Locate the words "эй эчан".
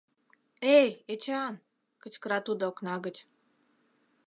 0.77-1.55